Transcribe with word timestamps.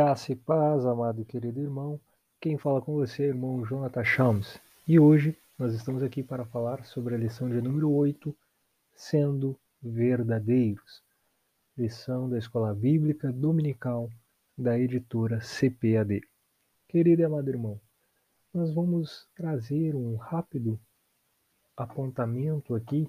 Graça 0.00 0.32
e 0.32 0.34
paz, 0.34 0.86
amado 0.86 1.20
e 1.20 1.26
querido 1.26 1.60
irmão. 1.60 2.00
Quem 2.40 2.56
fala 2.56 2.80
com 2.80 2.94
você 2.94 3.24
é 3.24 3.26
o 3.26 3.28
irmão 3.28 3.66
Jonathan 3.66 4.02
Chalmes. 4.02 4.58
E 4.88 4.98
hoje 4.98 5.36
nós 5.58 5.74
estamos 5.74 6.02
aqui 6.02 6.22
para 6.22 6.46
falar 6.46 6.86
sobre 6.86 7.14
a 7.14 7.18
lição 7.18 7.50
de 7.50 7.60
número 7.60 7.92
8, 7.92 8.34
Sendo 8.94 9.60
Verdadeiros. 9.82 11.02
Lição 11.76 12.30
da 12.30 12.38
Escola 12.38 12.74
Bíblica 12.74 13.30
Dominical 13.30 14.08
da 14.56 14.78
editora 14.78 15.38
CPAD. 15.40 16.22
Querido 16.88 17.20
e 17.20 17.24
amado 17.26 17.50
irmão, 17.50 17.78
nós 18.54 18.72
vamos 18.72 19.28
trazer 19.34 19.94
um 19.94 20.16
rápido 20.16 20.80
apontamento 21.76 22.74
aqui, 22.74 23.06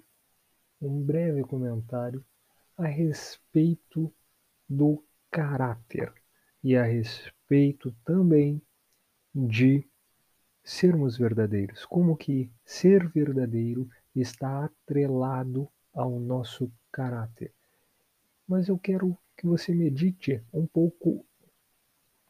um 0.81 1.01
breve 1.01 1.41
comentário 1.45 2.21
a 2.77 2.85
respeito 2.85 4.13
do 4.67 5.01
caráter 5.31 6.20
e 6.63 6.75
a 6.75 6.83
respeito 6.83 7.91
também 8.05 8.61
de 9.33 9.85
sermos 10.63 11.17
verdadeiros. 11.17 11.85
Como 11.85 12.15
que 12.15 12.51
ser 12.63 13.07
verdadeiro 13.07 13.89
está 14.15 14.65
atrelado 14.65 15.67
ao 15.93 16.19
nosso 16.19 16.71
caráter. 16.91 17.51
Mas 18.47 18.67
eu 18.67 18.77
quero 18.77 19.17
que 19.37 19.47
você 19.47 19.73
medite 19.73 20.41
um 20.53 20.67
pouco 20.67 21.25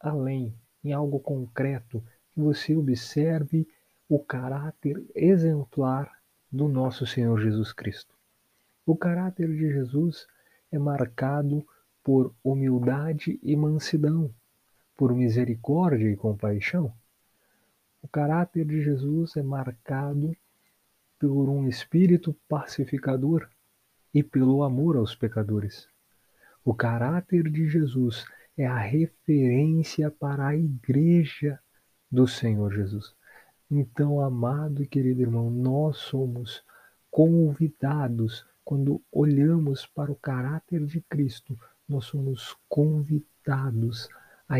além, 0.00 0.54
em 0.82 0.92
algo 0.92 1.20
concreto, 1.20 2.02
que 2.30 2.40
você 2.40 2.74
observe 2.74 3.68
o 4.08 4.18
caráter 4.18 5.02
exemplar 5.14 6.20
do 6.50 6.68
nosso 6.68 7.06
Senhor 7.06 7.40
Jesus 7.40 7.72
Cristo. 7.72 8.14
O 8.84 8.96
caráter 8.96 9.48
de 9.48 9.72
Jesus 9.72 10.26
é 10.70 10.78
marcado 10.78 11.66
por 12.02 12.34
humildade 12.42 13.38
e 13.42 13.54
mansidão, 13.56 14.34
por 14.96 15.14
misericórdia 15.14 16.10
e 16.10 16.16
compaixão. 16.16 16.92
O 18.02 18.08
caráter 18.08 18.64
de 18.64 18.82
Jesus 18.82 19.36
é 19.36 19.42
marcado 19.42 20.36
por 21.18 21.48
um 21.48 21.68
espírito 21.68 22.34
pacificador 22.48 23.48
e 24.12 24.22
pelo 24.22 24.62
amor 24.62 24.96
aos 24.96 25.14
pecadores. 25.14 25.88
O 26.64 26.74
caráter 26.74 27.48
de 27.48 27.68
Jesus 27.68 28.24
é 28.56 28.66
a 28.66 28.78
referência 28.78 30.10
para 30.10 30.48
a 30.48 30.56
igreja 30.56 31.58
do 32.10 32.26
Senhor 32.26 32.72
Jesus. 32.74 33.14
Então, 33.70 34.20
amado 34.20 34.82
e 34.82 34.86
querido 34.86 35.22
irmão, 35.22 35.48
nós 35.50 35.96
somos 35.96 36.62
convidados, 37.10 38.46
quando 38.64 39.02
olhamos 39.10 39.86
para 39.86 40.12
o 40.12 40.16
caráter 40.16 40.84
de 40.84 41.00
Cristo, 41.00 41.58
nós 41.88 42.06
somos 42.06 42.56
convidados 42.68 44.08
a, 44.48 44.56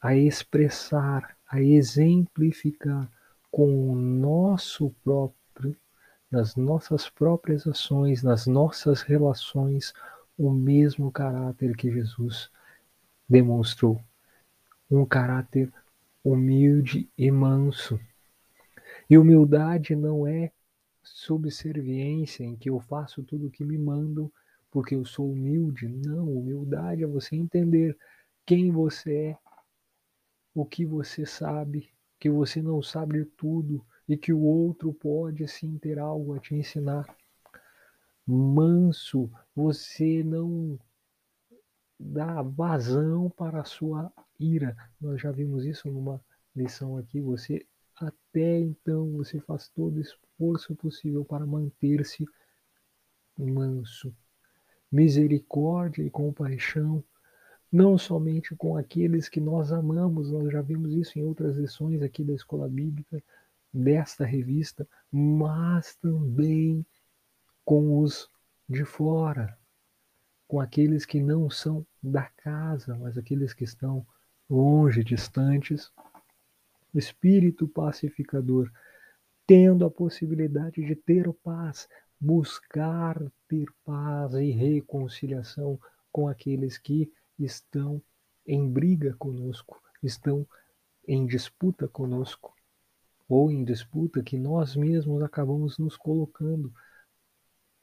a 0.00 0.16
expressar, 0.16 1.36
a 1.48 1.60
exemplificar 1.60 3.10
com 3.50 3.90
o 3.90 3.94
nosso 3.94 4.90
próprio, 5.02 5.76
nas 6.30 6.56
nossas 6.56 7.08
próprias 7.08 7.66
ações, 7.66 8.22
nas 8.22 8.46
nossas 8.46 9.02
relações, 9.02 9.92
o 10.36 10.50
mesmo 10.50 11.10
caráter 11.10 11.76
que 11.76 11.90
Jesus 11.90 12.50
demonstrou. 13.28 14.00
Um 14.90 15.04
caráter 15.04 15.72
humilde 16.22 17.08
e 17.16 17.30
manso. 17.30 17.98
E 19.08 19.16
humildade 19.16 19.96
não 19.96 20.26
é 20.26 20.52
subserviência 21.02 22.44
em 22.44 22.54
que 22.54 22.68
eu 22.68 22.78
faço 22.80 23.22
tudo 23.22 23.46
o 23.46 23.50
que 23.50 23.64
me 23.64 23.78
mandam 23.78 24.30
porque 24.70 24.94
eu 24.94 25.04
sou 25.04 25.30
humilde. 25.30 25.88
Não, 25.88 26.32
humildade 26.32 27.02
é 27.02 27.06
você 27.06 27.36
entender 27.36 27.96
quem 28.44 28.70
você 28.70 29.14
é, 29.16 29.38
o 30.54 30.64
que 30.64 30.84
você 30.84 31.24
sabe, 31.24 31.92
que 32.18 32.30
você 32.30 32.60
não 32.62 32.82
sabe 32.82 33.24
tudo 33.36 33.84
e 34.08 34.16
que 34.16 34.32
o 34.32 34.40
outro 34.40 34.92
pode 34.92 35.46
sim 35.46 35.78
ter 35.78 35.98
algo 35.98 36.34
a 36.34 36.40
te 36.40 36.54
ensinar. 36.54 37.06
Manso, 38.26 39.30
você 39.54 40.22
não 40.22 40.78
dá 41.98 42.42
vazão 42.42 43.30
para 43.30 43.60
a 43.60 43.64
sua 43.64 44.12
ira. 44.38 44.76
Nós 45.00 45.20
já 45.20 45.30
vimos 45.30 45.64
isso 45.64 45.90
numa 45.90 46.20
lição 46.54 46.96
aqui. 46.96 47.20
Você 47.20 47.66
até 47.94 48.58
então 48.60 49.12
você 49.12 49.40
faz 49.40 49.68
todo 49.68 49.96
o 49.96 50.00
esforço 50.00 50.74
possível 50.76 51.24
para 51.24 51.46
manter-se 51.46 52.24
manso 53.36 54.14
misericórdia 54.90 56.02
e 56.02 56.10
compaixão, 56.10 57.02
não 57.70 57.98
somente 57.98 58.54
com 58.56 58.76
aqueles 58.76 59.28
que 59.28 59.40
nós 59.40 59.72
amamos, 59.72 60.30
nós 60.30 60.50
já 60.50 60.62
vimos 60.62 60.94
isso 60.94 61.18
em 61.18 61.22
outras 61.22 61.56
lições 61.56 62.02
aqui 62.02 62.24
da 62.24 62.32
Escola 62.32 62.68
Bíblica, 62.68 63.22
desta 63.72 64.24
revista, 64.24 64.88
mas 65.12 65.94
também 65.96 66.84
com 67.64 68.00
os 68.00 68.30
de 68.68 68.84
fora, 68.84 69.58
com 70.46 70.60
aqueles 70.60 71.04
que 71.04 71.20
não 71.20 71.50
são 71.50 71.86
da 72.02 72.24
casa, 72.24 72.96
mas 72.96 73.18
aqueles 73.18 73.52
que 73.52 73.64
estão 73.64 74.06
longe, 74.48 75.04
distantes. 75.04 75.92
Espírito 76.94 77.68
pacificador, 77.68 78.70
tendo 79.46 79.84
a 79.84 79.90
possibilidade 79.90 80.82
de 80.84 80.96
ter 80.96 81.30
paz, 81.44 81.86
buscar 82.20 83.20
ter 83.46 83.66
paz 83.84 84.34
e 84.34 84.50
reconciliação 84.50 85.78
com 86.10 86.28
aqueles 86.28 86.76
que 86.78 87.12
estão 87.38 88.02
em 88.46 88.68
briga 88.68 89.14
conosco, 89.18 89.80
estão 90.02 90.46
em 91.06 91.26
disputa 91.26 91.86
conosco, 91.86 92.54
ou 93.28 93.50
em 93.50 93.62
disputa 93.62 94.22
que 94.22 94.38
nós 94.38 94.74
mesmos 94.74 95.22
acabamos 95.22 95.78
nos 95.78 95.96
colocando. 95.96 96.72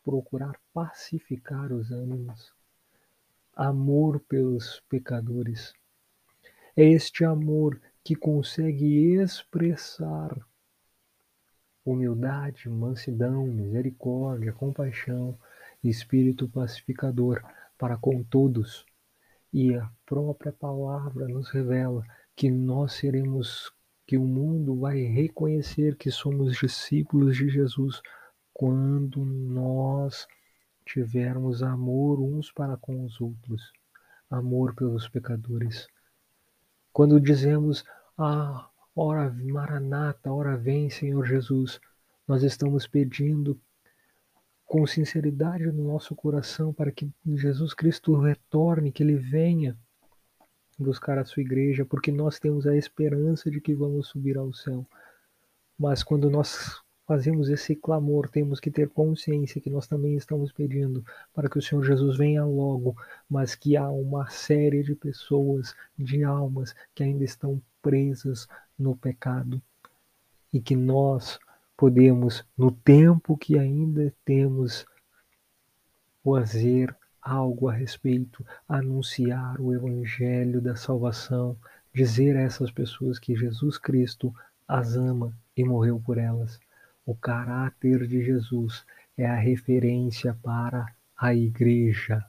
Procurar 0.04 0.60
pacificar 0.74 1.72
os 1.72 1.92
ânimos. 1.92 2.54
Amor 3.56 4.20
pelos 4.20 4.82
pecadores. 4.90 5.74
É 6.76 6.84
este 6.84 7.24
amor 7.24 7.82
que 8.04 8.16
consegue 8.16 9.16
expressar 9.16 10.38
humildade, 11.86 12.68
mansidão, 12.68 13.46
misericórdia, 13.46 14.52
compaixão 14.52 15.38
espírito 15.90 16.50
pacificador 16.50 17.42
para 17.78 17.98
com 17.98 18.24
todos. 18.24 18.86
E 19.54 19.74
a 19.76 19.90
própria 20.06 20.52
palavra 20.52 21.28
nos 21.28 21.50
revela 21.50 22.04
que 22.36 22.50
nós 22.50 22.94
seremos, 22.94 23.72
que 24.06 24.18
o 24.18 24.26
mundo 24.26 24.80
vai 24.80 25.00
reconhecer 25.02 25.96
que 25.96 26.12
somos 26.12 26.58
discípulos 26.58 27.38
de 27.38 27.50
Jesus 27.50 28.02
quando 28.54 29.24
nós 29.24 30.28
tivermos 30.86 31.64
amor 31.64 32.20
uns 32.20 32.52
para 32.52 32.78
com 32.78 33.04
os 33.04 33.20
outros, 33.20 33.72
amor 34.30 34.76
pelos 34.76 35.08
pecadores. 35.08 35.88
Quando 36.92 37.20
dizemos, 37.20 37.84
ah, 38.18 38.70
Ora, 38.98 39.30
Maranata, 39.30 40.32
ora 40.32 40.56
vem, 40.56 40.90
Senhor 40.90 41.26
Jesus. 41.26 41.82
Nós 42.26 42.44
estamos 42.44 42.88
pedindo 42.88 43.60
com 44.66 44.88
sinceridade 44.88 45.66
no 45.66 45.84
nosso 45.84 46.16
coração 46.16 46.74
para 46.74 46.94
que 46.94 47.12
Jesus 47.26 47.74
Cristo 47.74 48.18
retorne, 48.18 48.94
que 48.94 49.04
Ele 49.04 49.18
venha 49.18 49.78
buscar 50.80 51.18
a 51.18 51.26
sua 51.26 51.42
igreja, 51.42 51.84
porque 51.84 52.10
nós 52.10 52.40
temos 52.40 52.66
a 52.66 52.74
esperança 52.74 53.52
de 53.52 53.60
que 53.60 53.76
vamos 53.76 54.08
subir 54.08 54.38
ao 54.38 54.54
céu. 54.54 54.88
Mas 55.78 56.02
quando 56.02 56.30
nós 56.30 56.82
fazemos 57.06 57.50
esse 57.50 57.76
clamor, 57.76 58.30
temos 58.30 58.62
que 58.62 58.72
ter 58.72 58.88
consciência 58.88 59.60
que 59.60 59.70
nós 59.70 59.88
também 59.88 60.16
estamos 60.16 60.54
pedindo 60.54 61.04
para 61.34 61.50
que 61.50 61.60
o 61.60 61.62
Senhor 61.62 61.84
Jesus 61.84 62.18
venha 62.18 62.46
logo, 62.46 62.96
mas 63.30 63.56
que 63.56 63.76
há 63.76 63.90
uma 63.90 64.30
série 64.30 64.84
de 64.84 64.96
pessoas, 64.96 65.76
de 65.98 66.24
almas 66.24 66.74
que 66.96 67.04
ainda 67.04 67.26
estão 67.26 67.62
presas 67.82 68.48
no 68.78 68.96
pecado 68.96 69.62
e 70.52 70.60
que 70.62 70.76
nós 70.76 71.40
podemos, 71.78 72.46
no 72.58 72.72
tempo 72.72 73.38
que 73.38 73.58
ainda 73.58 74.14
temos, 74.24 74.86
fazer 76.24 76.96
algo 77.22 77.68
a 77.70 77.74
respeito, 77.74 78.46
anunciar 78.68 79.60
o 79.60 79.74
evangelho 79.74 80.62
da 80.62 80.76
salvação, 80.76 81.58
dizer 81.94 82.38
a 82.38 82.42
essas 82.42 82.72
pessoas 82.72 83.20
que 83.20 83.36
Jesus 83.36 83.78
Cristo 83.78 84.34
as 84.68 84.96
ama 84.96 85.36
e 85.56 85.64
morreu 85.64 86.02
por 86.04 86.18
elas. 86.18 86.60
O 87.06 87.16
caráter 87.16 88.08
de 88.08 88.24
Jesus 88.24 88.86
é 89.18 89.26
a 89.26 89.36
referência 89.36 90.38
para 90.42 90.88
a 91.18 91.34
igreja. 91.34 92.24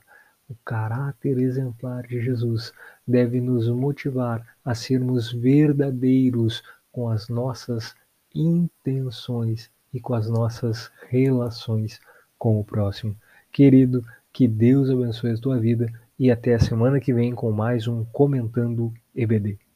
O 0.49 0.55
caráter 0.63 1.37
exemplar 1.39 2.03
de 2.03 2.21
Jesus 2.21 2.71
deve 3.05 3.41
nos 3.41 3.67
motivar 3.67 4.45
a 4.63 4.73
sermos 4.73 5.31
verdadeiros 5.31 6.63
com 6.89 7.09
as 7.09 7.27
nossas 7.27 7.93
intenções 8.33 9.69
e 9.93 9.99
com 9.99 10.13
as 10.13 10.29
nossas 10.29 10.89
relações 11.09 11.99
com 12.37 12.59
o 12.59 12.63
próximo. 12.63 13.15
Querido, 13.51 14.05
que 14.31 14.47
Deus 14.47 14.89
abençoe 14.89 15.31
a 15.31 15.37
tua 15.37 15.59
vida 15.59 15.91
e 16.17 16.31
até 16.31 16.55
a 16.55 16.59
semana 16.59 16.99
que 16.99 17.13
vem 17.13 17.35
com 17.35 17.51
mais 17.51 17.85
um 17.85 18.05
Comentando 18.05 18.93
EBD. 19.13 19.66